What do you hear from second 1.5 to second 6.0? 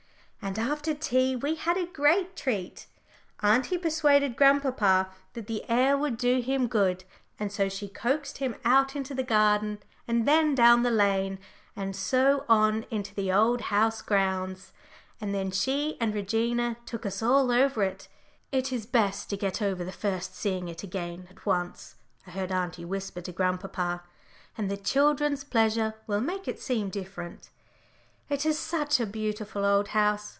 had a great treat. Auntie persuaded grandpapa that the air